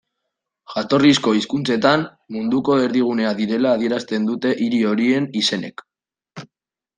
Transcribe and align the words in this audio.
Jatorrizko 0.75 1.33
hizkuntzetan, 1.39 2.05
munduko 2.37 2.77
erdigunea 2.85 3.35
direla 3.43 3.75
adierazten 3.77 4.27
dute 4.31 4.55
hiri 4.65 4.81
horien 4.95 5.29
izenek. 5.43 5.85